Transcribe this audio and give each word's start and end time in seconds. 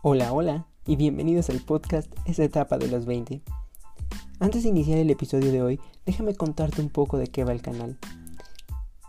Hola, 0.00 0.32
hola 0.32 0.64
y 0.86 0.94
bienvenidos 0.94 1.50
al 1.50 1.58
podcast 1.58 2.08
Esa 2.24 2.44
etapa 2.44 2.78
de 2.78 2.86
los 2.86 3.04
20. 3.04 3.42
Antes 4.38 4.62
de 4.62 4.68
iniciar 4.68 4.98
el 4.98 5.10
episodio 5.10 5.50
de 5.50 5.60
hoy, 5.60 5.80
déjame 6.06 6.36
contarte 6.36 6.80
un 6.80 6.88
poco 6.88 7.18
de 7.18 7.26
qué 7.26 7.42
va 7.42 7.50
el 7.50 7.62
canal. 7.62 7.98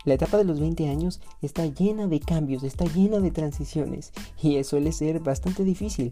La 0.04 0.14
etapa 0.14 0.36
de 0.36 0.42
los 0.42 0.58
20 0.58 0.88
años 0.88 1.20
está 1.42 1.64
llena 1.64 2.08
de 2.08 2.18
cambios, 2.18 2.64
está 2.64 2.86
llena 2.86 3.20
de 3.20 3.30
transiciones 3.30 4.10
y 4.42 4.64
suele 4.64 4.90
ser 4.90 5.20
bastante 5.20 5.62
difícil. 5.62 6.10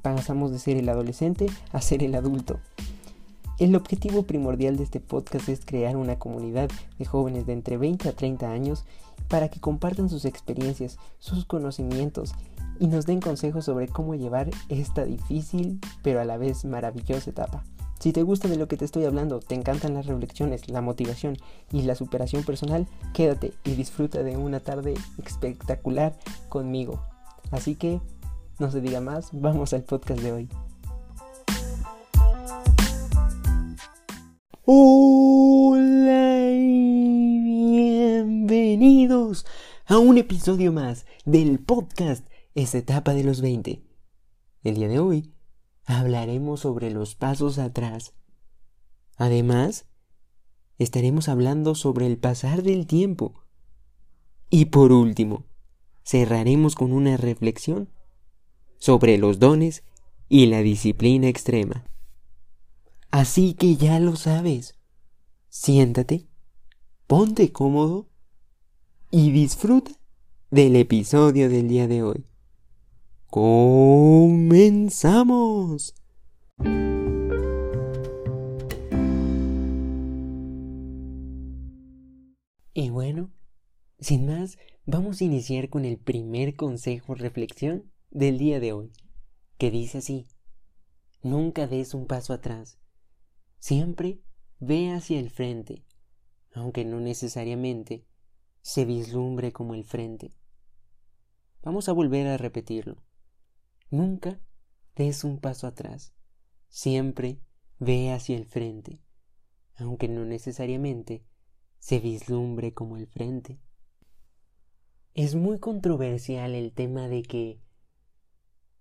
Pasamos 0.00 0.52
de 0.52 0.60
ser 0.60 0.76
el 0.76 0.88
adolescente 0.88 1.46
a 1.72 1.80
ser 1.80 2.04
el 2.04 2.14
adulto. 2.14 2.60
El 3.58 3.74
objetivo 3.74 4.22
primordial 4.22 4.76
de 4.76 4.84
este 4.84 5.00
podcast 5.00 5.48
es 5.48 5.66
crear 5.66 5.96
una 5.96 6.20
comunidad 6.20 6.70
de 7.00 7.04
jóvenes 7.04 7.46
de 7.46 7.54
entre 7.54 7.78
20 7.78 8.08
a 8.08 8.12
30 8.12 8.48
años 8.48 8.84
para 9.30 9.48
que 9.48 9.60
compartan 9.60 10.10
sus 10.10 10.26
experiencias, 10.26 10.98
sus 11.18 11.46
conocimientos 11.46 12.34
y 12.78 12.88
nos 12.88 13.06
den 13.06 13.20
consejos 13.20 13.64
sobre 13.64 13.88
cómo 13.88 14.14
llevar 14.14 14.50
esta 14.68 15.04
difícil 15.04 15.80
pero 16.02 16.20
a 16.20 16.24
la 16.24 16.36
vez 16.36 16.66
maravillosa 16.66 17.30
etapa. 17.30 17.64
Si 18.00 18.12
te 18.12 18.22
gusta 18.22 18.48
de 18.48 18.56
lo 18.56 18.66
que 18.66 18.78
te 18.78 18.86
estoy 18.86 19.04
hablando, 19.04 19.40
te 19.40 19.54
encantan 19.54 19.94
las 19.94 20.06
reflexiones, 20.06 20.68
la 20.68 20.80
motivación 20.80 21.36
y 21.70 21.82
la 21.82 21.94
superación 21.94 22.44
personal, 22.44 22.86
quédate 23.12 23.52
y 23.62 23.74
disfruta 23.74 24.22
de 24.22 24.36
una 24.36 24.58
tarde 24.58 24.94
espectacular 25.24 26.16
conmigo. 26.48 27.00
Así 27.50 27.74
que, 27.74 28.00
no 28.58 28.70
se 28.70 28.80
diga 28.80 29.00
más, 29.02 29.28
vamos 29.32 29.74
al 29.74 29.82
podcast 29.82 30.20
de 30.22 30.32
hoy. 30.32 30.48
Hola 34.64 35.49
bienvenidos 38.80 39.44
a 39.84 39.98
un 39.98 40.16
episodio 40.16 40.72
más 40.72 41.04
del 41.26 41.58
podcast 41.58 42.26
Esa 42.54 42.78
etapa 42.78 43.12
de 43.12 43.24
los 43.24 43.42
20. 43.42 43.84
El 44.62 44.74
día 44.74 44.88
de 44.88 44.98
hoy 44.98 45.34
hablaremos 45.84 46.60
sobre 46.60 46.90
los 46.90 47.14
pasos 47.14 47.58
atrás. 47.58 48.14
Además, 49.18 49.84
estaremos 50.78 51.28
hablando 51.28 51.74
sobre 51.74 52.06
el 52.06 52.16
pasar 52.16 52.62
del 52.62 52.86
tiempo. 52.86 53.44
Y 54.48 54.66
por 54.66 54.92
último, 54.92 55.44
cerraremos 56.02 56.74
con 56.74 56.92
una 56.92 57.18
reflexión 57.18 57.90
sobre 58.78 59.18
los 59.18 59.38
dones 59.38 59.84
y 60.26 60.46
la 60.46 60.62
disciplina 60.62 61.28
extrema. 61.28 61.84
Así 63.10 63.52
que 63.52 63.76
ya 63.76 64.00
lo 64.00 64.16
sabes. 64.16 64.74
Siéntate, 65.50 66.28
ponte 67.06 67.52
cómodo 67.52 68.09
y 69.10 69.32
disfruta 69.32 69.90
del 70.50 70.76
episodio 70.76 71.48
del 71.48 71.68
día 71.68 71.88
de 71.88 72.02
hoy. 72.02 72.26
¡Comenzamos! 73.26 74.64
Y 82.72 82.90
bueno, 82.90 83.32
sin 83.98 84.26
más, 84.26 84.58
vamos 84.86 85.20
a 85.20 85.24
iniciar 85.24 85.68
con 85.68 85.84
el 85.84 85.98
primer 85.98 86.54
consejo 86.56 87.14
reflexión 87.14 87.90
del 88.10 88.38
día 88.38 88.60
de 88.60 88.72
hoy, 88.72 88.92
que 89.58 89.70
dice 89.70 89.98
así, 89.98 90.26
nunca 91.22 91.66
des 91.66 91.94
un 91.94 92.06
paso 92.06 92.32
atrás 92.32 92.80
Siempre 93.60 94.22
ve 94.58 94.90
hacia 94.90 95.20
el 95.20 95.28
frente, 95.28 95.84
aunque 96.54 96.86
no 96.86 96.98
necesariamente 96.98 98.06
se 98.62 98.84
vislumbre 98.84 99.52
como 99.52 99.74
el 99.74 99.84
frente. 99.84 100.32
Vamos 101.62 101.88
a 101.88 101.92
volver 101.92 102.26
a 102.26 102.36
repetirlo. 102.36 103.02
Nunca 103.90 104.40
des 104.96 105.24
un 105.24 105.38
paso 105.38 105.66
atrás. 105.66 106.14
Siempre 106.68 107.40
ve 107.78 108.12
hacia 108.12 108.36
el 108.36 108.46
frente, 108.46 109.00
aunque 109.76 110.08
no 110.08 110.24
necesariamente 110.24 111.24
se 111.78 111.98
vislumbre 111.98 112.72
como 112.72 112.96
el 112.96 113.06
frente. 113.06 113.60
Es 115.14 115.34
muy 115.34 115.58
controversial 115.58 116.54
el 116.54 116.72
tema 116.72 117.08
de 117.08 117.22
que 117.22 117.60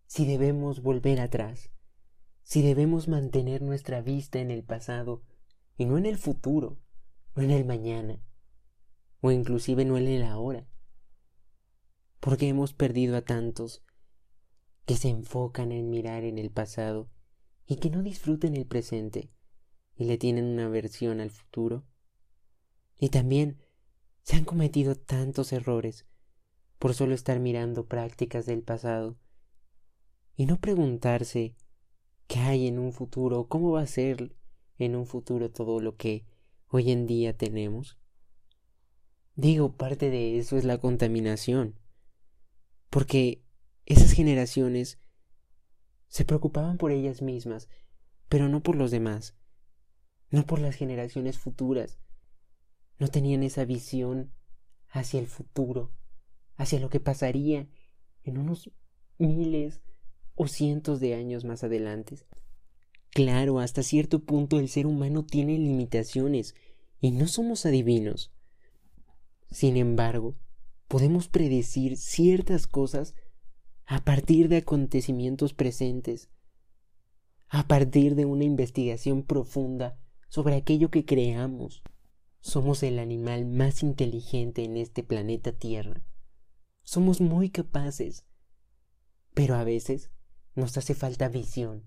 si 0.05 0.25
debemos 0.25 0.81
volver 0.81 1.19
atrás, 1.19 1.71
si 2.43 2.61
debemos 2.61 3.07
mantener 3.07 3.61
nuestra 3.61 4.01
vista 4.01 4.39
en 4.39 4.51
el 4.51 4.63
pasado 4.63 5.23
y 5.77 5.85
no 5.85 5.97
en 5.97 6.05
el 6.05 6.17
futuro, 6.17 6.79
no 7.35 7.43
en 7.43 7.51
el 7.51 7.65
mañana, 7.65 8.21
o 9.21 9.31
inclusive 9.31 9.85
no 9.85 9.97
el 9.97 10.23
ahora. 10.23 10.67
Porque 12.19 12.47
hemos 12.47 12.73
perdido 12.73 13.15
a 13.17 13.21
tantos 13.21 13.83
que 14.85 14.95
se 14.95 15.09
enfocan 15.09 15.71
en 15.71 15.89
mirar 15.89 16.23
en 16.23 16.37
el 16.37 16.51
pasado 16.51 17.09
y 17.65 17.77
que 17.77 17.89
no 17.89 18.01
disfruten 18.01 18.55
el 18.55 18.65
presente 18.65 19.31
y 19.95 20.05
le 20.05 20.17
tienen 20.17 20.45
una 20.45 20.65
aversión 20.65 21.19
al 21.19 21.29
futuro. 21.29 21.85
Y 22.97 23.09
también 23.09 23.59
se 24.23 24.35
han 24.35 24.45
cometido 24.45 24.95
tantos 24.95 25.53
errores 25.53 26.05
por 26.79 26.93
solo 26.93 27.13
estar 27.13 27.39
mirando 27.39 27.87
prácticas 27.87 28.45
del 28.45 28.63
pasado 28.63 29.17
y 30.35 30.45
no 30.45 30.59
preguntarse 30.59 31.55
qué 32.27 32.39
hay 32.39 32.67
en 32.67 32.79
un 32.79 32.93
futuro, 32.93 33.47
cómo 33.47 33.71
va 33.71 33.81
a 33.81 33.87
ser 33.87 34.35
en 34.77 34.95
un 34.95 35.05
futuro 35.05 35.51
todo 35.51 35.81
lo 35.81 35.97
que 35.97 36.25
hoy 36.69 36.91
en 36.91 37.05
día 37.07 37.35
tenemos. 37.35 37.99
Digo, 39.39 39.71
parte 39.77 40.09
de 40.09 40.37
eso 40.37 40.57
es 40.57 40.65
la 40.65 40.79
contaminación, 40.79 41.79
porque 42.89 43.41
esas 43.85 44.11
generaciones 44.11 44.99
se 46.09 46.25
preocupaban 46.25 46.77
por 46.77 46.91
ellas 46.91 47.21
mismas, 47.21 47.69
pero 48.27 48.49
no 48.49 48.61
por 48.61 48.75
los 48.75 48.91
demás, 48.91 49.37
no 50.29 50.45
por 50.45 50.59
las 50.59 50.75
generaciones 50.75 51.37
futuras, 51.37 52.01
no 52.97 53.07
tenían 53.07 53.41
esa 53.43 53.63
visión 53.63 54.33
hacia 54.89 55.21
el 55.21 55.27
futuro, 55.27 55.93
hacia 56.57 56.81
lo 56.81 56.89
que 56.89 56.99
pasaría 56.99 57.69
en 58.25 58.39
unos 58.39 58.69
miles 59.19 59.79
o 60.35 60.49
cientos 60.49 60.99
de 60.99 61.13
años 61.13 61.45
más 61.45 61.63
adelante. 61.63 62.17
Claro, 63.11 63.61
hasta 63.61 63.83
cierto 63.83 64.19
punto 64.19 64.59
el 64.59 64.67
ser 64.67 64.85
humano 64.85 65.25
tiene 65.25 65.57
limitaciones 65.57 66.55
y 66.99 67.11
no 67.11 67.25
somos 67.29 67.65
adivinos. 67.65 68.33
Sin 69.51 69.77
embargo, 69.77 70.35
podemos 70.87 71.27
predecir 71.27 71.97
ciertas 71.97 72.67
cosas 72.67 73.15
a 73.85 74.03
partir 74.03 74.49
de 74.49 74.57
acontecimientos 74.57 75.53
presentes, 75.53 76.29
a 77.47 77.67
partir 77.67 78.15
de 78.15 78.25
una 78.25 78.43
investigación 78.43 79.23
profunda 79.23 79.97
sobre 80.27 80.55
aquello 80.55 80.91
que 80.91 81.05
creamos. 81.05 81.81
Somos 82.41 82.83
el 82.83 82.99
animal 82.99 83.45
más 83.45 83.81
inteligente 83.81 84.63
en 84.63 84.77
este 84.77 85.03
planeta 85.03 85.51
Tierra. 85.51 86.03
Somos 86.83 87.19
muy 87.19 87.49
capaces, 87.49 88.25
pero 89.33 89.55
a 89.55 89.63
veces 89.63 90.11
nos 90.55 90.77
hace 90.77 90.93
falta 90.93 91.27
visión. 91.27 91.83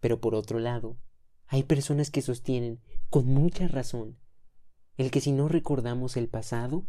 Pero 0.00 0.20
por 0.20 0.34
otro 0.34 0.58
lado, 0.58 0.98
hay 1.46 1.62
personas 1.62 2.10
que 2.10 2.22
sostienen, 2.22 2.80
con 3.08 3.26
mucha 3.26 3.68
razón, 3.68 4.18
el 4.96 5.10
que 5.10 5.20
si 5.20 5.32
no 5.32 5.48
recordamos 5.48 6.16
el 6.16 6.28
pasado, 6.28 6.86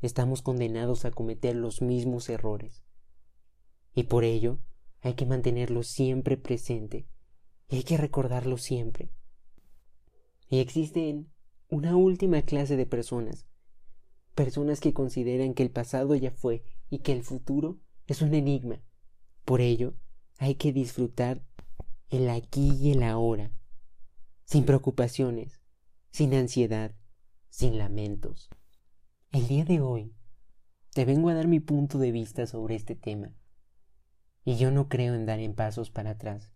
estamos 0.00 0.42
condenados 0.42 1.04
a 1.04 1.10
cometer 1.10 1.56
los 1.56 1.82
mismos 1.82 2.28
errores. 2.28 2.84
Y 3.94 4.04
por 4.04 4.24
ello 4.24 4.60
hay 5.00 5.14
que 5.14 5.26
mantenerlo 5.26 5.82
siempre 5.82 6.36
presente 6.36 7.06
y 7.68 7.76
hay 7.76 7.82
que 7.82 7.96
recordarlo 7.96 8.58
siempre. 8.58 9.12
Y 10.48 10.60
existen 10.60 11.32
una 11.68 11.96
última 11.96 12.42
clase 12.42 12.76
de 12.76 12.86
personas, 12.86 13.46
personas 14.34 14.80
que 14.80 14.92
consideran 14.92 15.54
que 15.54 15.62
el 15.62 15.70
pasado 15.70 16.14
ya 16.14 16.30
fue 16.30 16.62
y 16.88 17.00
que 17.00 17.12
el 17.12 17.22
futuro 17.22 17.78
es 18.06 18.22
un 18.22 18.34
enigma 18.34 18.80
por 19.48 19.62
ello, 19.62 19.94
hay 20.36 20.56
que 20.56 20.74
disfrutar 20.74 21.42
el 22.10 22.28
aquí 22.28 22.70
y 22.82 22.92
el 22.92 23.02
ahora, 23.02 23.50
sin 24.44 24.66
preocupaciones, 24.66 25.57
sin 26.10 26.34
ansiedad, 26.34 26.94
sin 27.48 27.78
lamentos. 27.78 28.50
El 29.30 29.46
día 29.46 29.64
de 29.64 29.80
hoy 29.80 30.14
te 30.92 31.04
vengo 31.04 31.28
a 31.28 31.34
dar 31.34 31.48
mi 31.48 31.60
punto 31.60 31.98
de 31.98 32.12
vista 32.12 32.46
sobre 32.46 32.74
este 32.74 32.94
tema. 32.94 33.34
Y 34.44 34.56
yo 34.56 34.70
no 34.70 34.88
creo 34.88 35.14
en 35.14 35.26
dar 35.26 35.40
en 35.40 35.54
pasos 35.54 35.90
para 35.90 36.10
atrás. 36.10 36.54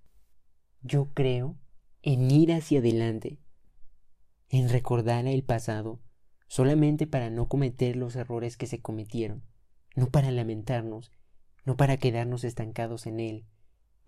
Yo 0.81 1.13
creo 1.15 1.59
en 2.03 2.31
ir 2.31 2.53
hacia 2.53 2.81
adelante, 2.81 3.39
en 4.49 4.69
recordar 4.69 5.27
el 5.27 5.45
pasado 5.45 6.01
solamente 6.49 7.07
para 7.07 7.31
no 7.31 7.49
cometer 7.49 7.97
los 7.97 8.17
errores 8.17 8.57
que 8.57 8.67
se 8.67 8.81
cometieron, 8.81 9.45
no 9.95 10.11
para 10.11 10.31
lamentarnos 10.31 11.13
no 11.65 11.77
para 11.77 11.97
quedarnos 11.97 12.45
estancados 12.45 13.07
en 13.07 13.21
él, 13.21 13.47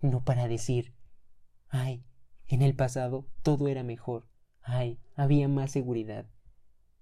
no 0.01 0.23
para 0.23 0.47
decir, 0.47 0.93
ay, 1.69 2.03
en 2.47 2.61
el 2.61 2.75
pasado 2.75 3.27
todo 3.41 3.67
era 3.67 3.83
mejor, 3.83 4.27
ay, 4.65 4.99
había 5.15 5.47
más 5.47 5.71
seguridad. 5.71 6.25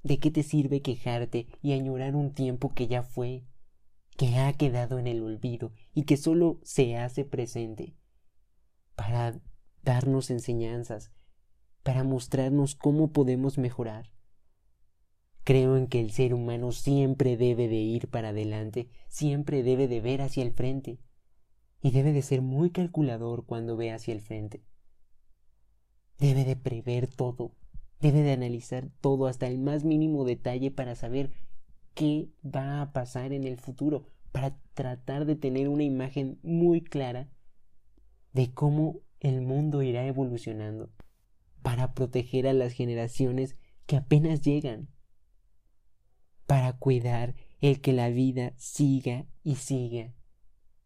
¿De 0.03 0.19
qué 0.19 0.29
te 0.29 0.43
sirve 0.43 0.81
quejarte 0.81 1.47
y 1.61 1.73
añorar 1.73 2.15
un 2.15 2.33
tiempo 2.33 2.73
que 2.73 2.87
ya 2.87 3.03
fue? 3.03 3.43
que 4.17 4.37
ha 4.37 4.53
quedado 4.53 4.99
en 4.99 5.07
el 5.07 5.21
olvido 5.21 5.71
y 5.93 6.03
que 6.03 6.17
solo 6.17 6.59
se 6.63 6.97
hace 6.97 7.25
presente 7.25 7.95
para 8.95 9.39
darnos 9.81 10.29
enseñanzas, 10.29 11.11
para 11.83 12.03
mostrarnos 12.03 12.75
cómo 12.75 13.11
podemos 13.11 13.57
mejorar. 13.57 14.11
Creo 15.43 15.75
en 15.75 15.87
que 15.87 15.99
el 15.99 16.11
ser 16.11 16.33
humano 16.33 16.71
siempre 16.71 17.35
debe 17.35 17.67
de 17.67 17.75
ir 17.75 18.07
para 18.07 18.29
adelante, 18.29 18.87
siempre 19.09 19.63
debe 19.63 19.87
de 19.87 19.99
ver 19.99 20.21
hacia 20.21 20.43
el 20.43 20.53
frente, 20.53 20.99
y 21.81 21.91
debe 21.91 22.13
de 22.13 22.21
ser 22.21 22.41
muy 22.41 22.69
calculador 22.69 23.45
cuando 23.45 23.75
ve 23.75 23.91
hacia 23.91 24.13
el 24.13 24.21
frente. 24.21 24.63
Debe 26.23 26.45
de 26.45 26.55
prever 26.55 27.09
todo, 27.09 27.51
debe 27.99 28.21
de 28.21 28.31
analizar 28.31 28.87
todo 29.01 29.27
hasta 29.27 29.45
el 29.47 29.59
más 29.59 29.83
mínimo 29.83 30.23
detalle 30.23 30.71
para 30.71 30.95
saber 30.95 31.33
qué 31.95 32.29
va 32.45 32.81
a 32.81 32.93
pasar 32.93 33.33
en 33.33 33.43
el 33.43 33.57
futuro, 33.57 34.05
para 34.31 34.57
tratar 34.73 35.25
de 35.25 35.35
tener 35.35 35.67
una 35.67 35.83
imagen 35.83 36.39
muy 36.41 36.79
clara 36.79 37.29
de 38.31 38.53
cómo 38.53 39.01
el 39.19 39.41
mundo 39.41 39.83
irá 39.83 40.07
evolucionando, 40.07 40.93
para 41.61 41.93
proteger 41.93 42.47
a 42.47 42.53
las 42.53 42.71
generaciones 42.71 43.57
que 43.85 43.97
apenas 43.97 44.41
llegan, 44.41 44.87
para 46.45 46.71
cuidar 46.71 47.35
el 47.59 47.81
que 47.81 47.91
la 47.91 48.07
vida 48.07 48.53
siga 48.55 49.25
y 49.43 49.55
siga, 49.55 50.13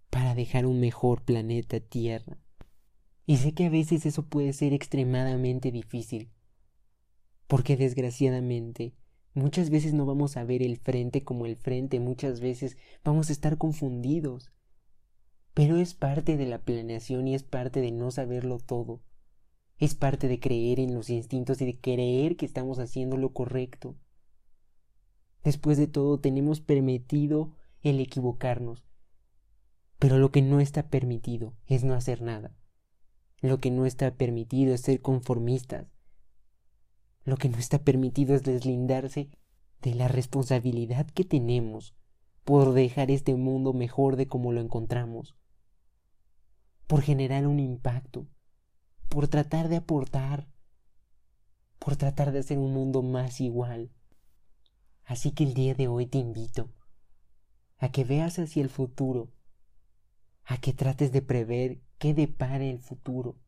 para 0.10 0.34
dejar 0.34 0.66
un 0.66 0.80
mejor 0.80 1.22
planeta 1.22 1.80
Tierra. 1.80 2.40
Y 3.30 3.38
sé 3.38 3.54
que 3.54 3.66
a 3.66 3.70
veces 3.70 4.06
eso 4.06 4.26
puede 4.26 4.54
ser 4.54 4.72
extremadamente 4.72 5.70
difícil, 5.70 6.32
porque 7.46 7.76
desgraciadamente 7.76 8.96
muchas 9.34 9.70
veces 9.70 9.94
no 9.94 10.06
vamos 10.06 10.38
a 10.38 10.46
ver 10.46 10.64
el 10.64 10.78
frente 10.78 11.26
como 11.26 11.46
el 11.46 11.58
frente, 11.58 12.00
muchas 12.00 12.40
veces 12.40 12.78
vamos 13.04 13.28
a 13.30 13.34
estar 13.34 13.58
confundidos. 13.58 14.54
Pero 15.54 15.76
es 15.76 15.94
parte 15.94 16.38
de 16.38 16.46
la 16.46 16.64
planeación 16.64 17.28
y 17.28 17.36
es 17.36 17.44
parte 17.44 17.82
de 17.82 17.92
no 17.92 18.12
saberlo 18.12 18.60
todo. 18.60 19.04
Es 19.78 19.94
parte 19.94 20.30
de 20.30 20.40
creer 20.40 20.80
en 20.80 20.94
los 20.94 21.10
instintos 21.10 21.60
y 21.62 21.66
de 21.66 21.82
creer 21.82 22.38
que 22.38 22.46
estamos 22.46 22.80
haciendo 22.80 23.18
lo 23.18 23.34
correcto. 23.34 23.98
Después 25.44 25.78
de 25.78 25.88
todo, 25.88 26.22
tenemos 26.22 26.62
permitido 26.62 27.52
el 27.82 28.00
equivocarnos. 28.00 28.86
Pero 30.00 30.18
lo 30.18 30.32
que 30.32 30.42
no 30.42 30.62
está 30.62 30.90
permitido 30.90 31.58
es 31.66 31.84
no 31.84 31.94
hacer 31.94 32.22
nada. 32.22 32.56
Lo 33.42 33.60
que 33.60 33.72
no 33.72 33.86
está 33.86 34.16
permitido 34.16 34.74
es 34.74 34.82
ser 34.82 35.02
conformistas. 35.02 35.88
Lo 37.24 37.38
que 37.38 37.50
no 37.50 37.58
está 37.58 37.80
permitido 37.80 38.36
es 38.36 38.44
deslindarse 38.44 39.30
de 39.82 39.96
la 39.96 40.08
responsabilidad 40.08 41.08
que 41.08 41.24
tenemos 41.24 41.94
por 42.44 42.74
dejar 42.74 43.12
este 43.12 43.36
mundo 43.36 43.74
mejor 43.74 44.16
de 44.16 44.28
como 44.28 44.54
lo 44.54 44.62
encontramos, 44.62 45.36
por 46.88 47.02
generar 47.02 47.46
un 47.46 47.60
impacto, 47.60 48.28
por 49.10 49.28
tratar 49.28 49.68
de 49.68 49.78
aportar, 49.78 50.48
por 51.80 51.98
tratar 51.98 52.32
de 52.32 52.40
hacer 52.40 52.58
un 52.58 52.74
mundo 52.74 53.02
más 53.02 53.42
igual, 53.42 53.92
Así 55.08 55.32
que 55.32 55.46
el 55.46 55.54
día 55.54 55.74
de 55.74 55.88
hoy 55.88 56.06
te 56.06 56.18
invito 56.18 56.70
a 57.78 57.90
que 57.92 58.04
veas 58.04 58.40
hacia 58.40 58.62
el 58.62 58.70
futuro, 58.70 59.32
a 60.44 60.58
que 60.58 60.74
trates 60.74 61.14
de 61.14 61.22
prever 61.22 61.82
qué 61.98 62.14
depara 62.14 62.64
el 62.64 62.80
futuro, 62.80 63.40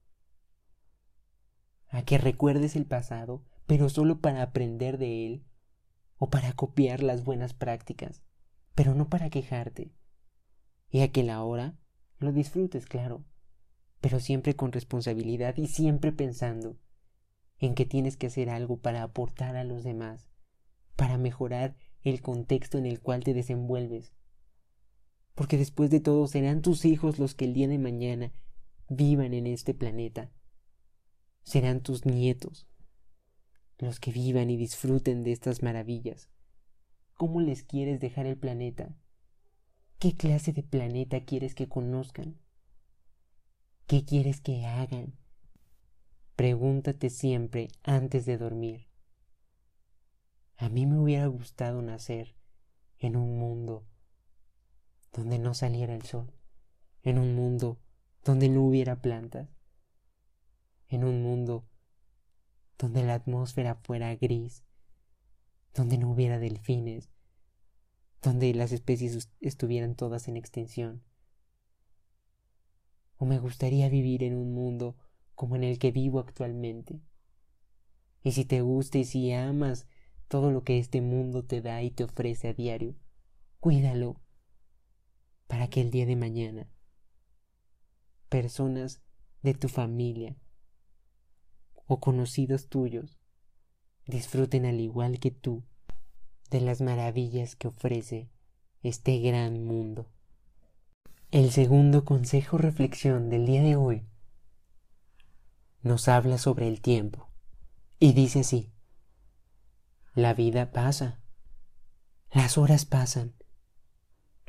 a 1.89 2.03
que 2.03 2.17
recuerdes 2.17 2.75
el 2.75 2.85
pasado, 2.85 3.43
pero 3.65 3.89
solo 3.89 4.19
para 4.19 4.41
aprender 4.41 4.97
de 4.97 5.25
él 5.25 5.45
o 6.17 6.29
para 6.29 6.53
copiar 6.53 7.01
las 7.03 7.23
buenas 7.23 7.53
prácticas, 7.53 8.21
pero 8.75 8.93
no 8.95 9.09
para 9.09 9.29
quejarte, 9.29 9.91
y 10.89 11.01
a 11.01 11.11
que 11.11 11.23
la 11.23 11.43
hora 11.43 11.77
lo 12.17 12.31
disfrutes, 12.31 12.85
claro, 12.85 13.23
pero 14.01 14.19
siempre 14.19 14.55
con 14.55 14.71
responsabilidad 14.71 15.57
y 15.57 15.67
siempre 15.67 16.11
pensando 16.11 16.77
en 17.57 17.75
que 17.75 17.85
tienes 17.85 18.17
que 18.17 18.27
hacer 18.27 18.49
algo 18.49 18.77
para 18.77 19.03
aportar 19.03 19.55
a 19.55 19.63
los 19.63 19.83
demás 19.83 20.29
para 20.99 21.17
mejorar 21.17 21.77
el 22.03 22.21
contexto 22.21 22.77
en 22.77 22.85
el 22.85 22.99
cual 22.99 23.23
te 23.23 23.33
desenvuelves. 23.33 24.11
Porque 25.39 25.57
después 25.57 25.89
de 25.89 26.01
todo 26.01 26.27
serán 26.27 26.61
tus 26.61 26.83
hijos 26.83 27.17
los 27.17 27.33
que 27.33 27.45
el 27.45 27.53
día 27.53 27.69
de 27.69 27.77
mañana 27.77 28.33
vivan 28.89 29.33
en 29.33 29.47
este 29.47 29.73
planeta. 29.73 30.29
Serán 31.43 31.79
tus 31.79 32.05
nietos 32.05 32.67
los 33.77 34.01
que 34.01 34.11
vivan 34.11 34.49
y 34.49 34.57
disfruten 34.57 35.23
de 35.23 35.31
estas 35.31 35.63
maravillas. 35.63 36.27
¿Cómo 37.13 37.39
les 37.39 37.63
quieres 37.63 38.01
dejar 38.01 38.25
el 38.25 38.35
planeta? 38.35 38.93
¿Qué 39.97 40.13
clase 40.13 40.51
de 40.51 40.61
planeta 40.61 41.23
quieres 41.23 41.55
que 41.55 41.69
conozcan? 41.69 42.37
¿Qué 43.87 44.03
quieres 44.03 44.41
que 44.41 44.65
hagan? 44.65 45.13
Pregúntate 46.35 47.09
siempre 47.09 47.69
antes 47.83 48.25
de 48.25 48.37
dormir. 48.37 48.89
A 50.57 50.67
mí 50.67 50.85
me 50.85 50.99
hubiera 50.99 51.27
gustado 51.27 51.81
nacer 51.81 52.35
en 52.97 53.15
un 53.15 53.39
mundo 53.39 53.85
donde 55.13 55.39
no 55.39 55.53
saliera 55.53 55.95
el 55.95 56.03
sol, 56.03 56.31
en 57.03 57.19
un 57.19 57.35
mundo 57.35 57.79
donde 58.23 58.49
no 58.49 58.63
hubiera 58.63 59.01
plantas, 59.01 59.49
en 60.87 61.03
un 61.03 61.21
mundo 61.21 61.67
donde 62.77 63.03
la 63.03 63.15
atmósfera 63.15 63.75
fuera 63.75 64.15
gris, 64.15 64.63
donde 65.73 65.97
no 65.97 66.11
hubiera 66.11 66.39
delfines, 66.39 67.09
donde 68.21 68.53
las 68.53 68.71
especies 68.71 69.29
estuvieran 69.39 69.95
todas 69.95 70.27
en 70.27 70.37
extinción. 70.37 71.03
O 73.17 73.25
me 73.25 73.39
gustaría 73.39 73.89
vivir 73.89 74.23
en 74.23 74.35
un 74.35 74.53
mundo 74.53 74.97
como 75.35 75.55
en 75.55 75.63
el 75.63 75.79
que 75.79 75.91
vivo 75.91 76.19
actualmente. 76.19 77.01
Y 78.23 78.31
si 78.31 78.45
te 78.45 78.61
gusta 78.61 78.97
y 78.97 79.05
si 79.05 79.31
amas 79.31 79.87
todo 80.27 80.51
lo 80.51 80.63
que 80.63 80.79
este 80.79 81.01
mundo 81.01 81.43
te 81.43 81.61
da 81.61 81.81
y 81.81 81.91
te 81.91 82.03
ofrece 82.03 82.49
a 82.49 82.53
diario. 82.53 82.95
Cuídalo 83.59 84.21
para 85.49 85.67
que 85.67 85.81
el 85.81 85.89
día 85.89 86.05
de 86.05 86.15
mañana 86.15 86.69
personas 88.29 89.01
de 89.41 89.55
tu 89.55 89.67
familia 89.67 90.37
o 91.87 91.99
conocidos 91.99 92.69
tuyos 92.69 93.19
disfruten 94.05 94.67
al 94.67 94.79
igual 94.79 95.19
que 95.19 95.31
tú 95.31 95.65
de 96.51 96.61
las 96.61 96.81
maravillas 96.81 97.55
que 97.55 97.67
ofrece 97.67 98.29
este 98.83 99.19
gran 99.19 99.65
mundo. 99.65 100.09
El 101.31 101.51
segundo 101.51 102.05
consejo 102.05 102.59
reflexión 102.59 103.29
del 103.29 103.47
día 103.47 103.63
de 103.63 103.75
hoy 103.75 104.05
nos 105.81 106.07
habla 106.07 106.37
sobre 106.37 106.67
el 106.67 106.79
tiempo 106.79 107.27
y 107.99 108.13
dice 108.13 108.41
así 108.41 108.71
la 110.13 110.35
vida 110.35 110.71
pasa. 110.71 111.21
Las 112.31 112.57
horas 112.57 112.85
pasan. 112.85 113.38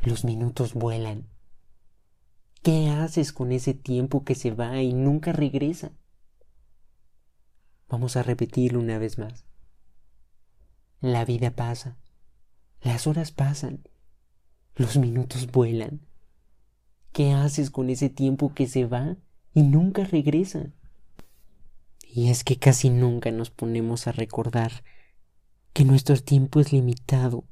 Los 0.03 0.25
minutos 0.25 0.73
vuelan. 0.73 1.29
¿Qué 2.63 2.89
haces 2.89 3.33
con 3.33 3.53
ese 3.53 3.75
tiempo 3.75 4.25
que 4.25 4.35
se 4.35 4.51
va 4.51 4.81
y 4.81 4.95
nunca 4.95 5.33
regresa? 5.33 5.93
Vamos 7.89 8.17
a 8.17 8.23
repetirlo 8.23 8.81
una 8.81 8.99
vez 8.99 9.19
más. 9.19 9.45
La 11.01 11.27
vida 11.27 11.51
pasa. 11.51 11.99
Las 12.81 13.07
horas 13.07 13.31
pasan. 13.31 13.83
Los 14.75 14.97
minutos 14.97 15.51
vuelan. 15.51 16.01
¿Qué 17.13 17.33
haces 17.33 17.71
con 17.71 17.91
ese 17.91 18.09
tiempo 18.09 18.55
que 18.55 18.69
se 18.69 18.87
va 18.87 19.19
y 19.53 19.65
nunca 19.65 20.05
regresa? 20.05 20.73
Y 22.03 22.31
es 22.31 22.43
que 22.43 22.57
casi 22.59 22.89
nunca 22.89 23.31
nos 23.33 23.51
ponemos 23.51 24.07
a 24.07 24.13
recordar 24.13 24.83
que 25.75 25.85
nuestro 25.85 26.17
tiempo 26.17 26.61
es 26.61 26.73
limitado, 26.73 27.45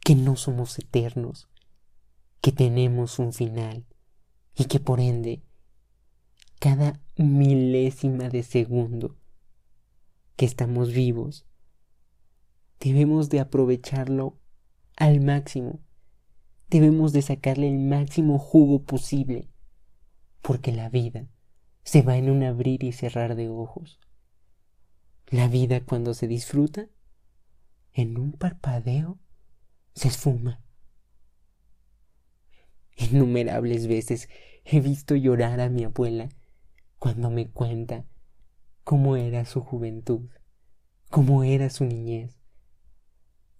que 0.00 0.14
no 0.14 0.36
somos 0.36 0.78
eternos, 0.78 1.48
que 2.40 2.52
tenemos 2.52 3.18
un 3.18 3.32
final 3.32 3.86
y 4.56 4.64
que 4.64 4.80
por 4.80 5.00
ende 5.00 5.42
cada 6.58 7.00
milésima 7.16 8.28
de 8.28 8.42
segundo 8.42 9.16
que 10.36 10.46
estamos 10.46 10.92
vivos 10.92 11.46
debemos 12.80 13.28
de 13.28 13.40
aprovecharlo 13.40 14.38
al 14.96 15.20
máximo, 15.20 15.80
debemos 16.68 17.12
de 17.12 17.22
sacarle 17.22 17.68
el 17.68 17.78
máximo 17.78 18.38
jugo 18.38 18.82
posible, 18.82 19.48
porque 20.40 20.72
la 20.72 20.88
vida 20.88 21.28
se 21.82 22.02
va 22.02 22.16
en 22.16 22.30
un 22.30 22.42
abrir 22.42 22.84
y 22.84 22.92
cerrar 22.92 23.34
de 23.36 23.48
ojos. 23.48 24.00
La 25.28 25.48
vida 25.48 25.84
cuando 25.84 26.14
se 26.14 26.26
disfruta, 26.26 26.88
en 27.92 28.18
un 28.18 28.32
parpadeo, 28.32 29.18
se 29.94 30.08
esfuma. 30.08 30.62
Innumerables 32.96 33.86
veces 33.86 34.28
he 34.64 34.80
visto 34.80 35.16
llorar 35.16 35.60
a 35.60 35.68
mi 35.68 35.84
abuela 35.84 36.28
cuando 36.98 37.30
me 37.30 37.48
cuenta 37.48 38.04
cómo 38.84 39.16
era 39.16 39.44
su 39.44 39.60
juventud, 39.60 40.28
cómo 41.08 41.44
era 41.44 41.70
su 41.70 41.84
niñez, 41.84 42.38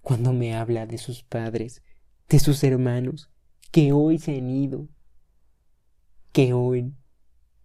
cuando 0.02 0.32
me 0.32 0.54
habla 0.54 0.86
de 0.86 0.98
sus 0.98 1.22
padres, 1.22 1.82
de 2.28 2.38
sus 2.38 2.62
hermanos 2.64 3.30
que 3.70 3.92
hoy 3.92 4.18
se 4.18 4.36
han 4.36 4.50
ido, 4.50 4.88
que 6.32 6.52
hoy 6.52 6.94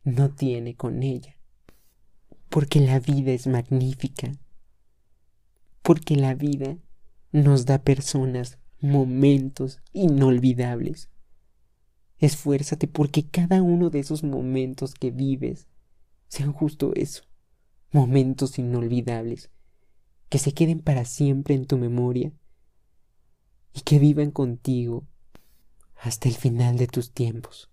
no 0.03 0.29
tiene 0.29 0.75
con 0.75 1.03
ella. 1.03 1.35
Porque 2.49 2.79
la 2.79 2.99
vida 2.99 3.31
es 3.31 3.47
magnífica, 3.47 4.31
porque 5.81 6.15
la 6.15 6.35
vida 6.35 6.77
nos 7.43 7.65
da 7.65 7.79
personas, 7.79 8.59
momentos 8.79 9.81
inolvidables. 9.91 11.09
Esfuérzate 12.17 12.87
porque 12.87 13.27
cada 13.27 13.61
uno 13.61 13.89
de 13.89 13.99
esos 13.99 14.23
momentos 14.23 14.93
que 14.93 15.11
vives 15.11 15.67
sean 16.29 16.53
justo 16.53 16.93
eso, 16.95 17.23
momentos 17.91 18.57
inolvidables, 18.57 19.49
que 20.29 20.39
se 20.39 20.53
queden 20.53 20.79
para 20.79 21.03
siempre 21.03 21.55
en 21.55 21.65
tu 21.65 21.77
memoria 21.77 22.31
y 23.73 23.81
que 23.81 23.99
vivan 23.99 24.31
contigo 24.31 25.05
hasta 25.97 26.29
el 26.29 26.35
final 26.35 26.77
de 26.77 26.87
tus 26.87 27.11
tiempos. 27.11 27.69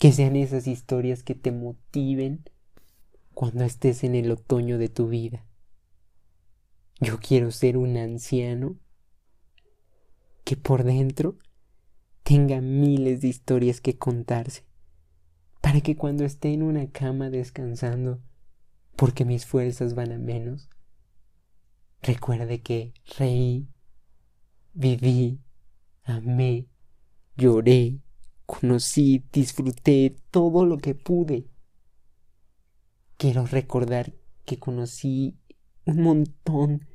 Que 0.00 0.10
sean 0.10 0.34
esas 0.34 0.66
historias 0.66 1.22
que 1.22 1.36
te 1.36 1.52
motiven 1.52 2.42
cuando 3.32 3.62
estés 3.62 4.02
en 4.02 4.16
el 4.16 4.32
otoño 4.32 4.76
de 4.76 4.88
tu 4.88 5.06
vida. 5.06 5.46
Yo 7.00 7.18
quiero 7.18 7.50
ser 7.50 7.76
un 7.76 7.96
anciano 7.96 8.78
que 10.44 10.56
por 10.56 10.84
dentro 10.84 11.38
tenga 12.22 12.60
miles 12.60 13.20
de 13.20 13.28
historias 13.28 13.80
que 13.80 13.98
contarse, 13.98 14.64
para 15.60 15.80
que 15.80 15.96
cuando 15.96 16.24
esté 16.24 16.52
en 16.52 16.62
una 16.62 16.90
cama 16.90 17.30
descansando, 17.30 18.22
porque 18.96 19.24
mis 19.24 19.44
fuerzas 19.44 19.94
van 19.94 20.12
a 20.12 20.18
menos, 20.18 20.68
recuerde 22.00 22.62
que 22.62 22.94
reí, 23.18 23.68
viví, 24.72 25.40
amé, 26.04 26.68
lloré, 27.36 27.98
conocí, 28.46 29.24
disfruté 29.32 30.16
todo 30.30 30.64
lo 30.64 30.78
que 30.78 30.94
pude. 30.94 31.48
Quiero 33.16 33.46
recordar 33.46 34.14
que 34.44 34.58
conocí 34.58 35.38
un 35.86 36.02
montón 36.02 36.86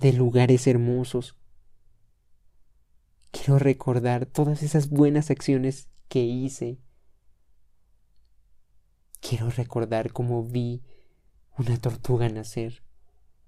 de 0.00 0.12
lugares 0.12 0.66
hermosos. 0.66 1.36
Quiero 3.30 3.58
recordar 3.58 4.26
todas 4.26 4.62
esas 4.62 4.90
buenas 4.90 5.30
acciones 5.30 5.88
que 6.08 6.20
hice. 6.20 6.78
Quiero 9.20 9.50
recordar 9.50 10.12
cómo 10.12 10.44
vi 10.44 10.82
una 11.56 11.76
tortuga 11.78 12.28
nacer. 12.28 12.82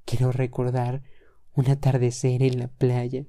Quiero 0.05 0.33
recordar 0.33 1.03
un 1.55 1.71
atardecer 1.71 2.43
en 2.43 2.59
la 2.59 2.69
playa 2.69 3.27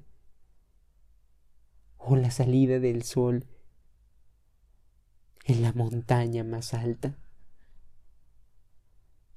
o 1.98 2.16
la 2.16 2.30
salida 2.30 2.80
del 2.80 3.02
sol 3.02 3.46
en 5.44 5.62
la 5.62 5.72
montaña 5.72 6.44
más 6.44 6.74
alta. 6.74 7.18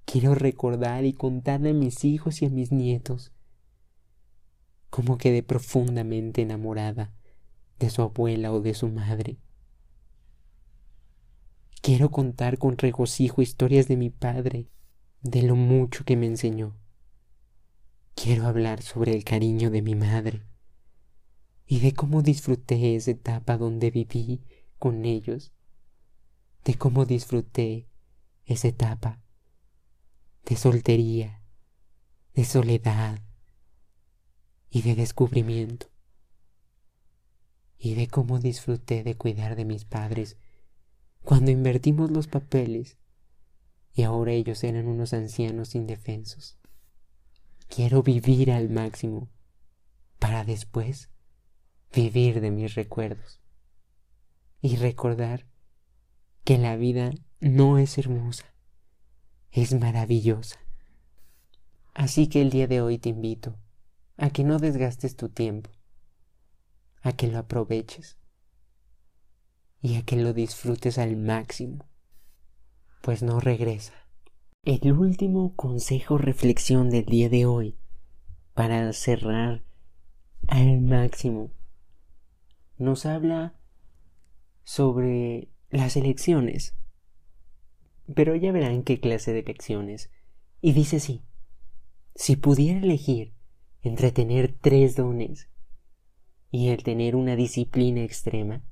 Quiero 0.05 0.35
recordar 0.35 1.03
y 1.03 1.13
contarle 1.13 1.71
a 1.71 1.73
mis 1.73 2.05
hijos 2.05 2.41
y 2.41 2.45
a 2.45 2.49
mis 2.49 2.71
nietos 2.71 3.31
cómo 4.95 5.17
quedé 5.17 5.43
profundamente 5.43 6.41
enamorada 6.41 7.13
de 7.79 7.89
su 7.89 8.01
abuela 8.01 8.53
o 8.53 8.61
de 8.61 8.73
su 8.73 8.87
madre. 8.87 9.39
Quiero 11.81 12.11
contar 12.11 12.57
con 12.57 12.77
regocijo 12.77 13.41
historias 13.41 13.89
de 13.89 13.97
mi 13.97 14.09
padre, 14.09 14.69
de 15.21 15.41
lo 15.41 15.57
mucho 15.57 16.05
que 16.05 16.15
me 16.15 16.27
enseñó. 16.27 16.77
Quiero 18.13 18.47
hablar 18.47 18.81
sobre 18.81 19.13
el 19.13 19.25
cariño 19.25 19.69
de 19.69 19.81
mi 19.81 19.95
madre 19.95 20.43
y 21.67 21.79
de 21.79 21.91
cómo 21.93 22.21
disfruté 22.21 22.95
esa 22.95 23.11
etapa 23.11 23.57
donde 23.57 23.91
viví 23.91 24.43
con 24.79 25.03
ellos, 25.03 25.51
de 26.63 26.75
cómo 26.75 27.05
disfruté 27.05 27.89
esa 28.45 28.69
etapa 28.69 29.24
de 30.45 30.55
soltería, 30.55 31.41
de 32.33 32.45
soledad 32.45 33.21
y 34.69 34.81
de 34.81 34.95
descubrimiento, 34.95 35.87
y 37.77 37.95
de 37.95 38.07
cómo 38.07 38.39
disfruté 38.39 39.03
de 39.03 39.15
cuidar 39.15 39.55
de 39.55 39.65
mis 39.65 39.85
padres 39.85 40.37
cuando 41.23 41.51
invertimos 41.51 42.11
los 42.11 42.27
papeles 42.27 42.97
y 43.93 44.03
ahora 44.03 44.33
ellos 44.33 44.63
eran 44.63 44.87
unos 44.87 45.13
ancianos 45.13 45.73
indefensos. 45.73 46.57
Quiero 47.67 48.03
vivir 48.03 48.51
al 48.51 48.69
máximo 48.69 49.29
para 50.19 50.43
después 50.43 51.09
vivir 51.93 52.41
de 52.41 52.51
mis 52.51 52.75
recuerdos 52.75 53.39
y 54.61 54.75
recordar 54.75 55.47
que 56.43 56.57
la 56.57 56.75
vida 56.75 57.11
no 57.39 57.77
es 57.77 57.97
hermosa, 57.97 58.54
es 59.55 59.73
maravillosa. 59.73 60.59
Así 61.93 62.27
que 62.27 62.41
el 62.41 62.49
día 62.49 62.67
de 62.67 62.81
hoy 62.81 62.97
te 62.97 63.07
invito 63.07 63.55
a 64.17 64.29
que 64.29 64.43
no 64.43 64.59
desgastes 64.59 65.15
tu 65.15 65.29
tiempo, 65.29 65.69
a 67.01 67.13
que 67.13 67.27
lo 67.27 67.39
aproveches 67.39 68.17
y 69.81 69.95
a 69.95 70.03
que 70.03 70.17
lo 70.17 70.33
disfrutes 70.33 70.97
al 70.97 71.15
máximo, 71.15 71.85
pues 73.01 73.23
no 73.23 73.39
regresa. 73.39 73.93
El 74.63 74.91
último 74.91 75.55
consejo 75.55 76.17
reflexión 76.17 76.89
del 76.89 77.05
día 77.05 77.29
de 77.29 77.45
hoy 77.45 77.77
para 78.53 78.91
cerrar 78.91 79.63
al 80.47 80.81
máximo 80.81 81.51
nos 82.77 83.05
habla 83.05 83.55
sobre 84.65 85.47
las 85.69 85.95
elecciones. 85.95 86.75
Pero 88.13 88.35
ya 88.35 88.51
verán 88.51 88.83
qué 88.83 88.99
clase 88.99 89.33
de 89.33 89.39
elecciones. 89.39 90.11
Y 90.61 90.73
dice 90.73 90.97
así, 90.97 91.23
si 92.15 92.35
pudiera 92.35 92.79
elegir 92.79 93.33
entre 93.81 94.11
tener 94.11 94.53
tres 94.53 94.95
dones 94.95 95.49
y 96.51 96.69
el 96.69 96.83
tener 96.83 97.15
una 97.15 97.35
disciplina 97.35 98.03
extrema, 98.03 98.63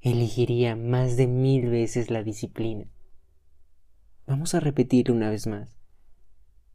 elegiría 0.00 0.76
más 0.76 1.16
de 1.16 1.26
mil 1.26 1.68
veces 1.70 2.10
la 2.10 2.22
disciplina. 2.22 2.90
Vamos 4.26 4.54
a 4.54 4.60
repetirlo 4.60 5.14
una 5.14 5.30
vez 5.30 5.46
más. 5.46 5.76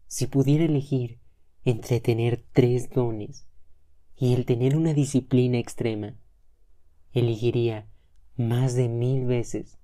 Si 0.08 0.28
pudiera 0.28 0.66
elegir 0.66 1.20
entre 1.64 2.00
tener 2.00 2.44
tres 2.54 2.90
dones 2.90 3.48
y 4.16 4.34
el 4.34 4.46
tener 4.46 4.76
una 4.76 4.94
disciplina 4.94 5.60
extrema, 5.60 6.16
elegiría 7.14 7.88
más 8.36 8.74
de 8.74 8.90
mil 8.90 9.26
veces 9.26 9.78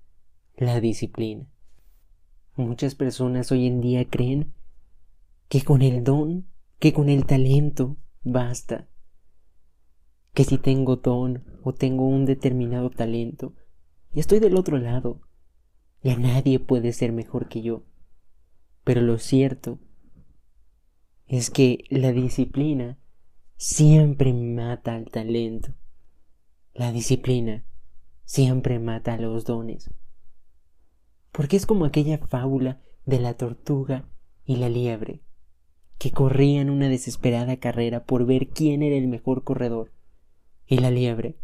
la 0.56 0.80
disciplina. 0.80 1.46
Muchas 2.58 2.96
personas 2.96 3.52
hoy 3.52 3.68
en 3.68 3.80
día 3.80 4.04
creen 4.04 4.52
que 5.48 5.62
con 5.62 5.80
el 5.80 6.02
don, 6.02 6.48
que 6.80 6.92
con 6.92 7.08
el 7.08 7.24
talento 7.24 7.98
basta. 8.24 8.88
Que 10.34 10.42
si 10.42 10.58
tengo 10.58 10.96
don 10.96 11.44
o 11.62 11.72
tengo 11.72 12.08
un 12.08 12.24
determinado 12.24 12.90
talento 12.90 13.54
y 14.12 14.18
estoy 14.18 14.40
del 14.40 14.56
otro 14.56 14.76
lado, 14.76 15.20
ya 16.02 16.16
nadie 16.18 16.58
puede 16.58 16.92
ser 16.92 17.12
mejor 17.12 17.48
que 17.48 17.62
yo. 17.62 17.84
Pero 18.82 19.02
lo 19.02 19.18
cierto 19.18 19.78
es 21.26 21.50
que 21.50 21.84
la 21.90 22.10
disciplina 22.10 22.98
siempre 23.56 24.32
mata 24.32 24.96
al 24.96 25.04
talento. 25.12 25.76
La 26.74 26.90
disciplina 26.90 27.64
siempre 28.24 28.80
mata 28.80 29.16
los 29.16 29.44
dones. 29.44 29.92
Porque 31.38 31.56
es 31.56 31.66
como 31.66 31.84
aquella 31.84 32.18
fábula 32.18 32.80
de 33.06 33.20
la 33.20 33.34
tortuga 33.34 34.08
y 34.44 34.56
la 34.56 34.68
liebre, 34.68 35.22
que 35.96 36.10
corrían 36.10 36.68
una 36.68 36.88
desesperada 36.88 37.58
carrera 37.58 38.02
por 38.02 38.26
ver 38.26 38.48
quién 38.48 38.82
era 38.82 38.96
el 38.96 39.06
mejor 39.06 39.44
corredor. 39.44 39.92
Y 40.66 40.78
la 40.78 40.90
liebre 40.90 41.38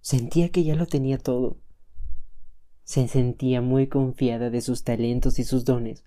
sentía 0.00 0.48
que 0.48 0.64
ya 0.64 0.74
lo 0.74 0.86
tenía 0.86 1.18
todo. 1.18 1.58
Se 2.84 3.08
sentía 3.08 3.60
muy 3.60 3.88
confiada 3.88 4.48
de 4.48 4.62
sus 4.62 4.84
talentos 4.84 5.38
y 5.38 5.44
sus 5.44 5.66
dones. 5.66 6.02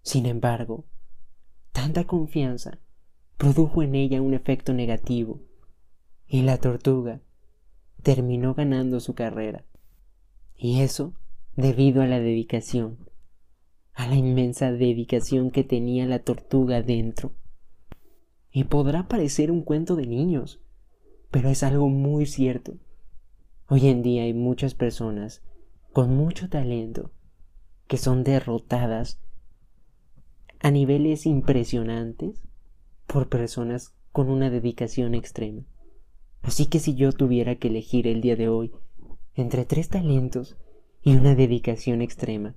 Sin 0.00 0.24
embargo, 0.24 0.86
tanta 1.72 2.04
confianza 2.04 2.78
produjo 3.36 3.82
en 3.82 3.94
ella 3.94 4.22
un 4.22 4.32
efecto 4.32 4.72
negativo, 4.72 5.42
y 6.26 6.40
la 6.40 6.56
tortuga 6.56 7.20
terminó 8.02 8.54
ganando 8.54 8.98
su 8.98 9.12
carrera. 9.14 9.66
Y 10.56 10.80
eso 10.80 11.12
debido 11.58 12.02
a 12.02 12.06
la 12.06 12.20
dedicación, 12.20 12.98
a 13.92 14.06
la 14.06 14.14
inmensa 14.14 14.70
dedicación 14.70 15.50
que 15.50 15.64
tenía 15.64 16.06
la 16.06 16.20
tortuga 16.20 16.82
dentro. 16.82 17.32
Y 18.52 18.64
podrá 18.64 19.08
parecer 19.08 19.50
un 19.50 19.62
cuento 19.62 19.96
de 19.96 20.06
niños, 20.06 20.60
pero 21.32 21.48
es 21.48 21.64
algo 21.64 21.88
muy 21.88 22.26
cierto. 22.26 22.74
Hoy 23.66 23.88
en 23.88 24.02
día 24.02 24.22
hay 24.22 24.34
muchas 24.34 24.74
personas 24.74 25.42
con 25.92 26.14
mucho 26.14 26.48
talento 26.48 27.10
que 27.88 27.96
son 27.96 28.22
derrotadas 28.22 29.20
a 30.60 30.70
niveles 30.70 31.26
impresionantes 31.26 32.40
por 33.08 33.28
personas 33.28 33.96
con 34.12 34.30
una 34.30 34.48
dedicación 34.48 35.16
extrema. 35.16 35.64
Así 36.40 36.66
que 36.66 36.78
si 36.78 36.94
yo 36.94 37.10
tuviera 37.10 37.56
que 37.56 37.66
elegir 37.66 38.06
el 38.06 38.20
día 38.20 38.36
de 38.36 38.48
hoy 38.48 38.70
entre 39.34 39.64
tres 39.64 39.88
talentos 39.88 40.56
y 41.02 41.16
una 41.16 41.34
dedicación 41.34 42.02
extrema, 42.02 42.54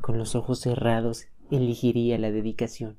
con 0.00 0.18
los 0.18 0.34
ojos 0.34 0.60
cerrados 0.60 1.26
elegiría 1.50 2.18
la 2.18 2.30
dedicación. 2.30 2.98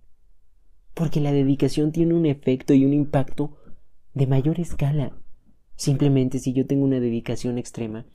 Porque 0.93 1.21
la 1.21 1.31
dedicación 1.31 1.91
tiene 1.91 2.13
un 2.13 2.25
efecto 2.25 2.73
y 2.73 2.85
un 2.85 2.93
impacto 2.93 3.57
de 4.13 4.27
mayor 4.27 4.59
escala. 4.59 5.17
Simplemente 5.75 6.39
si 6.39 6.53
yo 6.53 6.65
tengo 6.65 6.83
una 6.83 6.99
dedicación 6.99 7.57
extrema, 7.57 8.05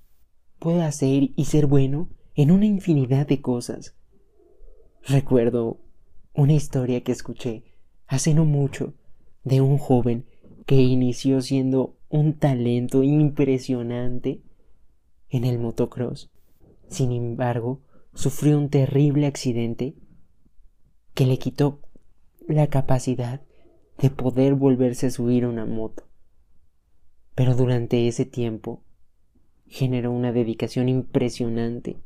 puedo 0.59 0.83
hacer 0.83 1.30
y 1.37 1.44
ser 1.47 1.66
bueno 1.66 2.11
en 2.35 2.50
una 2.50 2.66
infinidad 2.66 3.26
de 3.26 3.40
cosas. 3.40 3.97
Recuerdo 5.06 5.80
una 6.35 6.52
historia 6.52 7.02
que 7.02 7.12
escuché 7.12 7.64
hace 8.06 8.35
no 8.35 8.44
mucho 8.44 8.94
de 9.44 9.61
un 9.61 9.78
joven 9.78 10.26
que 10.66 10.76
inició 10.76 11.42
siendo 11.42 11.97
un 12.09 12.38
talento 12.38 13.02
impresionante 13.02 14.42
en 15.28 15.44
el 15.44 15.59
motocross. 15.59 16.34
Sin 16.88 17.12
embargo, 17.12 17.81
sufrió 18.14 18.59
un 18.59 18.71
terrible 18.71 19.26
accidente 19.26 19.95
que 21.14 21.26
le 21.26 21.38
quitó 21.38 21.81
la 22.47 22.69
capacidad 22.69 23.43
de 23.99 24.11
poder 24.11 24.55
volverse 24.55 25.07
a 25.07 25.11
subir 25.11 25.45
a 25.45 25.49
una 25.49 25.67
moto. 25.67 26.09
Pero 27.35 27.55
durante 27.55 28.07
ese 28.07 28.25
tiempo 28.25 28.83
generó 29.67 30.12
una 30.12 30.33
dedicación 30.33 30.88
impresionante, 30.88 31.97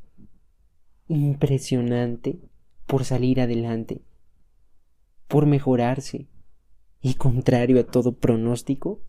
impresionante 1.08 2.38
por 2.86 3.04
salir 3.04 3.40
adelante, 3.40 4.02
por 5.26 5.46
mejorarse, 5.46 6.28
y 7.00 7.14
contrario 7.14 7.80
a 7.80 7.84
todo 7.84 8.16
pronóstico, 8.16 9.02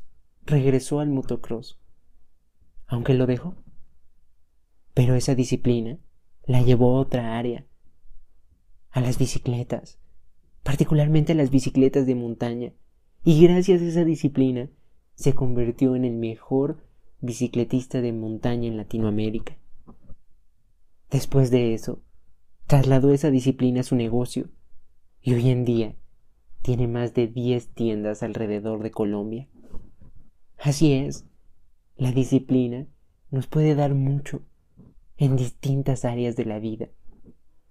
regresó 0.45 0.99
al 0.99 1.09
motocross, 1.09 1.79
aunque 2.88 3.13
lo 3.13 3.25
dejó. 3.25 3.55
Pero 4.99 5.15
esa 5.15 5.33
disciplina 5.33 5.97
la 6.45 6.61
llevó 6.61 6.97
a 6.97 6.99
otra 6.99 7.37
área, 7.37 7.65
a 8.89 8.99
las 8.99 9.17
bicicletas, 9.17 9.97
particularmente 10.61 11.31
a 11.31 11.35
las 11.35 11.51
bicicletas 11.51 12.05
de 12.05 12.15
montaña, 12.15 12.73
y 13.23 13.41
gracias 13.41 13.81
a 13.81 13.85
esa 13.85 14.03
disciplina 14.03 14.69
se 15.15 15.33
convirtió 15.33 15.95
en 15.95 16.03
el 16.03 16.17
mejor 16.17 16.83
bicicletista 17.21 18.01
de 18.01 18.11
montaña 18.11 18.67
en 18.67 18.75
Latinoamérica. 18.75 19.57
Después 21.09 21.49
de 21.49 21.73
eso, 21.73 22.03
trasladó 22.67 23.13
esa 23.13 23.31
disciplina 23.31 23.79
a 23.79 23.83
su 23.83 23.95
negocio 23.95 24.49
y 25.21 25.33
hoy 25.33 25.49
en 25.49 25.63
día 25.63 25.95
tiene 26.61 26.89
más 26.89 27.13
de 27.13 27.27
10 27.27 27.69
tiendas 27.69 28.21
alrededor 28.21 28.83
de 28.83 28.91
Colombia. 28.91 29.47
Así 30.57 30.91
es, 30.91 31.25
la 31.95 32.11
disciplina 32.11 32.85
nos 33.31 33.47
puede 33.47 33.75
dar 33.75 33.93
mucho 33.95 34.41
en 35.19 35.35
distintas 35.35 36.05
áreas 36.05 36.38
de 36.38 36.45
la 36.45 36.59
vida, 36.59 36.88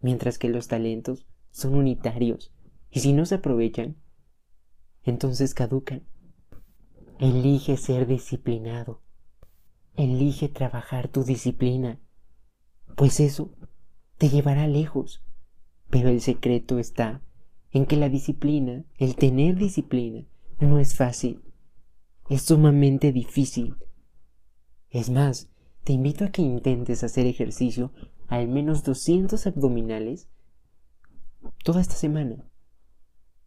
mientras 0.01 0.39
que 0.39 0.51
los 0.51 0.69
talentos 0.69 1.27
son 1.51 1.75
unitarios 1.75 2.53
y 2.91 3.01
si 3.01 3.15
no 3.15 3.25
se 3.25 3.37
aprovechan, 3.37 3.97
entonces 5.03 5.55
caducan. 5.55 6.07
Elige 7.19 7.79
ser 7.79 8.07
disciplinado. 8.07 9.03
Elige 9.97 10.49
trabajar 10.49 11.09
tu 11.09 11.25
disciplina, 11.25 12.01
pues 12.97 13.19
eso 13.19 13.51
te 14.19 14.29
llevará 14.29 14.69
lejos. 14.69 15.25
Pero 15.89 16.11
el 16.11 16.21
secreto 16.21 16.79
está 16.79 17.23
en 17.71 17.87
que 17.87 17.97
la 17.97 18.11
disciplina, 18.11 18.85
el 18.99 19.17
tener 19.17 19.57
disciplina, 19.57 20.27
no 20.61 20.79
es 20.79 20.95
fácil. 20.95 21.43
Es 22.29 22.43
sumamente 22.43 23.11
difícil. 23.11 23.77
Es 24.91 25.09
más, 25.09 25.51
te 25.85 25.93
invito 25.93 26.25
a 26.25 26.31
que 26.31 26.43
intentes 26.43 27.03
hacer 27.05 27.27
ejercicio 27.27 27.93
al 28.27 28.49
menos 28.49 28.85
200 28.85 29.47
abdominales 29.47 30.29
toda 31.65 31.81
esta 31.81 31.95
semana. 31.95 32.45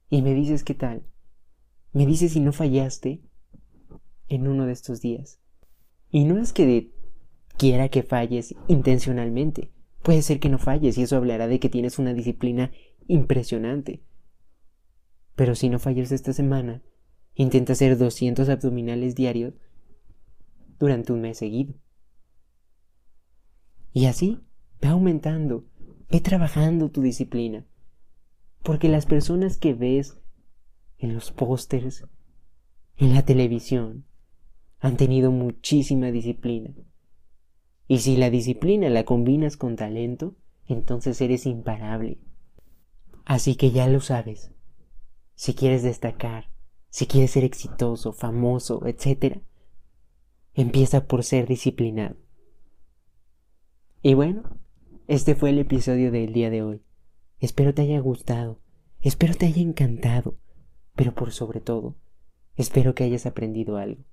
Y 0.10 0.22
me 0.22 0.34
dices 0.34 0.64
qué 0.64 0.74
tal. 0.74 1.04
Me 1.94 2.06
dices 2.06 2.34
si 2.34 2.40
no 2.40 2.52
fallaste 2.52 3.22
en 4.28 4.48
uno 4.48 4.66
de 4.66 4.74
estos 4.74 5.02
días. 5.02 5.40
Y 6.10 6.26
no 6.26 6.38
es 6.38 6.52
que 6.52 6.92
quiera 7.58 7.90
que 7.90 8.04
falles 8.04 8.56
intencionalmente. 8.68 9.72
Puede 10.02 10.22
ser 10.22 10.40
que 10.40 10.50
no 10.50 10.58
falles 10.58 10.98
y 10.98 11.04
eso 11.04 11.16
hablará 11.16 11.48
de 11.48 11.60
que 11.60 11.70
tienes 11.70 12.00
una 12.00 12.14
disciplina 12.14 12.72
impresionante. 13.08 14.04
Pero 15.36 15.56
si 15.56 15.70
no 15.70 15.80
fallas 15.80 16.12
esta 16.12 16.34
semana, 16.34 16.82
intenta 17.36 17.74
hacer 17.74 17.98
200 17.98 18.50
abdominales 18.50 19.16
diarios 19.16 19.54
durante 20.80 21.14
un 21.14 21.22
mes 21.22 21.38
seguido. 21.38 21.76
Y 23.94 24.06
así, 24.06 24.40
ve 24.82 24.90
aumentando, 24.90 25.66
ve 26.10 26.20
trabajando 26.22 26.90
tu 26.90 27.02
disciplina. 27.02 27.66
Porque 28.64 28.90
las 28.90 29.06
personas 29.06 29.58
que 29.58 29.74
ves 29.74 30.18
en 30.98 31.14
los 31.14 31.32
pósters, 31.32 32.06
en 32.98 33.14
la 33.14 33.24
televisión, 33.24 34.06
han 34.80 34.98
tenido 34.98 35.32
muchísima 35.32 36.12
disciplina. 36.12 36.74
Y 37.88 38.00
si 38.00 38.18
la 38.18 38.30
disciplina 38.30 38.90
la 38.90 39.04
combinas 39.04 39.58
con 39.58 39.76
talento, 39.76 40.36
entonces 40.68 41.20
eres 41.22 41.46
imparable. 41.46 42.20
Así 43.26 43.56
que 43.56 43.72
ya 43.72 43.88
lo 43.88 44.00
sabes 44.00 44.52
si 45.42 45.56
quieres 45.56 45.82
destacar, 45.82 46.52
si 46.90 47.08
quieres 47.08 47.32
ser 47.32 47.44
exitoso, 47.44 48.14
famoso, 48.14 48.86
etc., 48.86 49.40
empieza 50.54 51.08
por 51.08 51.24
ser 51.24 51.48
disciplinado. 51.48 52.16
Y 54.04 54.16
bueno, 54.16 54.44
este 55.08 55.36
fue 55.36 55.52
el 55.52 55.60
episodio 55.60 56.12
del 56.12 56.34
día 56.34 56.50
de 56.50 56.64
hoy. 56.64 56.82
Espero 57.40 57.76
te 57.76 57.84
haya 57.84 58.00
gustado, 58.00 58.60
espero 59.00 59.36
te 59.36 59.46
haya 59.46 59.62
encantado, 59.62 60.40
pero 60.96 61.14
por 61.14 61.32
sobre 61.32 61.62
todo, 61.62 61.98
espero 62.56 62.96
que 62.96 63.04
hayas 63.04 63.28
aprendido 63.28 63.78
algo. 63.78 64.04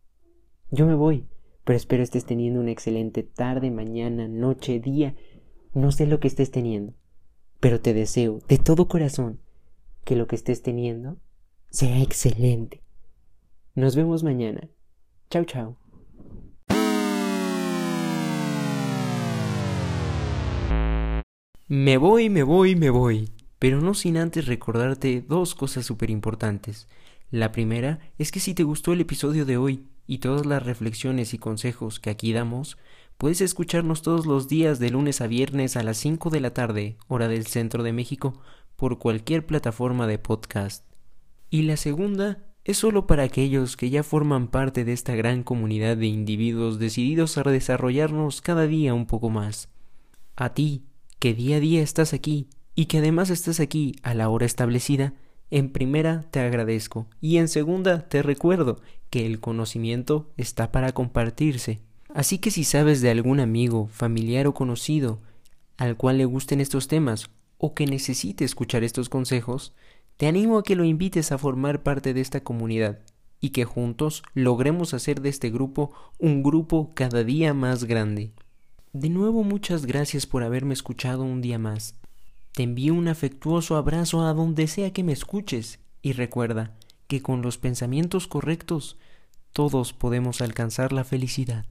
Yo 0.70 0.86
me 0.86 0.94
voy, 0.94 1.26
pero 1.64 1.78
espero 1.78 2.02
estés 2.02 2.26
teniendo 2.26 2.60
una 2.60 2.70
excelente 2.70 3.22
tarde, 3.22 3.70
mañana, 3.70 4.28
noche, 4.28 4.78
día, 4.78 5.16
no 5.72 5.90
sé 5.90 6.06
lo 6.06 6.20
que 6.20 6.28
estés 6.28 6.50
teniendo, 6.50 6.92
pero 7.58 7.80
te 7.80 7.94
deseo 7.94 8.40
de 8.46 8.58
todo 8.58 8.88
corazón 8.88 9.40
que 10.04 10.16
lo 10.16 10.26
que 10.26 10.36
estés 10.36 10.60
teniendo 10.60 11.16
sea 11.70 12.02
excelente. 12.02 12.82
Nos 13.74 13.96
vemos 13.96 14.22
mañana. 14.22 14.68
Chao, 15.30 15.44
chao. 15.44 15.78
Me 21.70 21.98
voy, 21.98 22.30
me 22.30 22.44
voy, 22.44 22.76
me 22.76 22.88
voy. 22.88 23.28
Pero 23.58 23.82
no 23.82 23.92
sin 23.92 24.16
antes 24.16 24.46
recordarte 24.46 25.20
dos 25.20 25.54
cosas 25.54 25.84
súper 25.84 26.08
importantes. 26.08 26.88
La 27.30 27.52
primera 27.52 27.98
es 28.16 28.32
que 28.32 28.40
si 28.40 28.54
te 28.54 28.62
gustó 28.62 28.94
el 28.94 29.02
episodio 29.02 29.44
de 29.44 29.58
hoy 29.58 29.84
y 30.06 30.16
todas 30.16 30.46
las 30.46 30.62
reflexiones 30.62 31.34
y 31.34 31.38
consejos 31.38 32.00
que 32.00 32.08
aquí 32.08 32.32
damos, 32.32 32.78
puedes 33.18 33.42
escucharnos 33.42 34.00
todos 34.00 34.24
los 34.24 34.48
días 34.48 34.78
de 34.78 34.88
lunes 34.88 35.20
a 35.20 35.26
viernes 35.26 35.76
a 35.76 35.82
las 35.82 35.98
5 35.98 36.30
de 36.30 36.40
la 36.40 36.54
tarde, 36.54 36.96
hora 37.06 37.28
del 37.28 37.46
centro 37.46 37.82
de 37.82 37.92
México, 37.92 38.40
por 38.76 38.98
cualquier 38.98 39.44
plataforma 39.44 40.06
de 40.06 40.18
podcast. 40.18 40.86
Y 41.50 41.64
la 41.64 41.76
segunda 41.76 42.46
es 42.64 42.78
solo 42.78 43.06
para 43.06 43.24
aquellos 43.24 43.76
que 43.76 43.90
ya 43.90 44.02
forman 44.02 44.48
parte 44.48 44.86
de 44.86 44.94
esta 44.94 45.14
gran 45.14 45.42
comunidad 45.42 45.98
de 45.98 46.06
individuos 46.06 46.78
decididos 46.78 47.36
a 47.36 47.42
desarrollarnos 47.42 48.40
cada 48.40 48.66
día 48.66 48.94
un 48.94 49.04
poco 49.04 49.28
más. 49.28 49.68
A 50.34 50.54
ti, 50.54 50.87
que 51.18 51.34
día 51.34 51.56
a 51.56 51.60
día 51.60 51.82
estás 51.82 52.12
aquí 52.12 52.48
y 52.74 52.86
que 52.86 52.98
además 52.98 53.30
estás 53.30 53.60
aquí 53.60 53.96
a 54.02 54.14
la 54.14 54.28
hora 54.28 54.46
establecida, 54.46 55.14
en 55.50 55.70
primera 55.70 56.26
te 56.30 56.40
agradezco 56.40 57.08
y 57.20 57.38
en 57.38 57.48
segunda 57.48 58.08
te 58.08 58.22
recuerdo 58.22 58.80
que 59.10 59.26
el 59.26 59.40
conocimiento 59.40 60.30
está 60.36 60.70
para 60.70 60.92
compartirse. 60.92 61.80
Así 62.14 62.38
que 62.38 62.50
si 62.50 62.64
sabes 62.64 63.00
de 63.00 63.10
algún 63.10 63.40
amigo, 63.40 63.88
familiar 63.88 64.46
o 64.46 64.54
conocido 64.54 65.20
al 65.76 65.96
cual 65.96 66.18
le 66.18 66.24
gusten 66.24 66.60
estos 66.60 66.88
temas 66.88 67.30
o 67.56 67.74
que 67.74 67.86
necesite 67.86 68.44
escuchar 68.44 68.84
estos 68.84 69.08
consejos, 69.08 69.74
te 70.16 70.26
animo 70.26 70.58
a 70.58 70.62
que 70.62 70.76
lo 70.76 70.84
invites 70.84 71.32
a 71.32 71.38
formar 71.38 71.82
parte 71.82 72.14
de 72.14 72.20
esta 72.20 72.42
comunidad 72.42 73.00
y 73.40 73.50
que 73.50 73.64
juntos 73.64 74.22
logremos 74.34 74.94
hacer 74.94 75.20
de 75.20 75.28
este 75.28 75.50
grupo 75.50 75.92
un 76.18 76.42
grupo 76.42 76.92
cada 76.94 77.24
día 77.24 77.54
más 77.54 77.84
grande. 77.84 78.32
De 78.92 79.10
nuevo 79.10 79.44
muchas 79.44 79.84
gracias 79.84 80.26
por 80.26 80.42
haberme 80.42 80.72
escuchado 80.72 81.22
un 81.22 81.42
día 81.42 81.58
más. 81.58 81.94
Te 82.52 82.62
envío 82.62 82.94
un 82.94 83.08
afectuoso 83.08 83.76
abrazo 83.76 84.22
a 84.22 84.32
donde 84.32 84.66
sea 84.66 84.92
que 84.92 85.04
me 85.04 85.12
escuches 85.12 85.78
y 86.00 86.12
recuerda 86.12 86.74
que 87.06 87.20
con 87.20 87.42
los 87.42 87.58
pensamientos 87.58 88.26
correctos 88.26 88.96
todos 89.52 89.92
podemos 89.92 90.40
alcanzar 90.40 90.92
la 90.92 91.04
felicidad. 91.04 91.66